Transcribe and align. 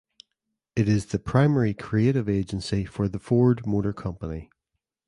It 0.75 0.89
is 0.89 1.05
the 1.05 1.19
primary 1.19 1.75
creative 1.75 2.27
agency 2.27 2.85
for 2.85 3.07
the 3.07 3.19
Ford 3.19 3.67
Motor 3.67 3.93
Company. 3.93 4.49